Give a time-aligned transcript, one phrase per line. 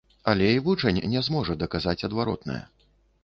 [0.31, 2.61] Але і вучань не зможа даказаць адваротнае.